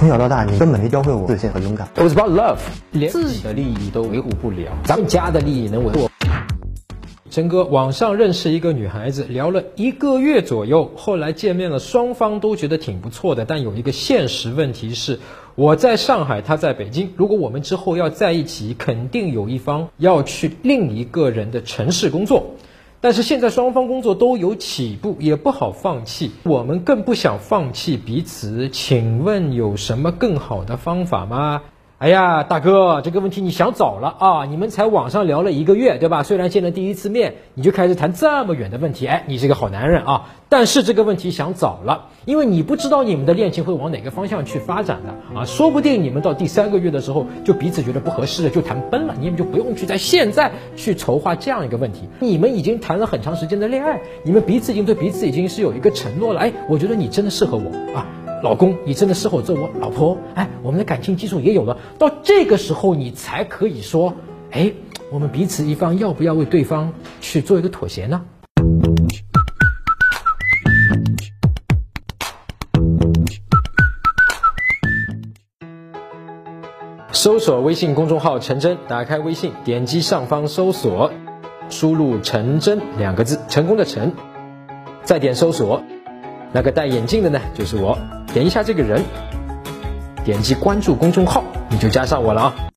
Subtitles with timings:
[0.00, 1.86] 从小到大，你根本没教会我自信和勇敢。
[1.94, 2.56] It was about love，
[2.90, 6.08] 连自己的利益都维护不了，咱们家的利益能维护？
[7.30, 15.20] 陈哥，网上认识一个女孩子，聊了一个月左右，后来见面了，双方都觉得挺不错的，但有一个现实问题是，
[15.54, 17.12] 我在上海，她在北京。
[17.18, 22.54] 如果我们之后要在一起，肯定有一方要去另一个人的城市工作。
[23.02, 28.68] 但是现在双方工作都有起步，也不好放弃，我们更不想放弃彼此。
[28.68, 31.62] 请问有什么更好的方法吗？
[32.00, 34.46] 哎呀，大哥，这个问题你想早了啊！
[34.46, 36.22] 你们才网上聊了一个月，对吧？
[36.22, 40.30] 虽然见了第一次面，你就开始谈这么远的问题，哎，你是个好男人啊！
[40.48, 45.44] 但是这个问题想早了，因为你不知道你们的恋情会往哪个方向去发展的啊！
[45.44, 52.08] 说不定你们到第三个月的时候，就彼此觉得不合适了，就谈崩了，你们就不用去在现在去筹划这样一个问题。
[52.18, 58.06] 你们已经谈了很长时间的恋爱，你们彼此已经对彼此已经是有一个承诺了，哎，我觉得你真的适合我啊！
[58.42, 60.16] 老公，你真的适合做我老婆？
[60.34, 64.14] 哎，我们的感情基础也有了，到这个时候你才可以说，
[64.50, 64.72] 哎，
[65.12, 68.22] 我们彼此一方要不要为对方去做一个妥协呢？
[77.12, 81.12] 搜索微信公众号“陈真”，打开微信，点击上方搜索，
[81.68, 84.14] 输入“陈真”两个字，成功的陈，
[85.02, 85.82] 再点搜索。
[86.52, 87.98] 那个戴眼镜的呢，就是我。
[88.32, 89.02] 点一下这个人，
[90.24, 92.54] 点击关注公众号，你就加上我了啊。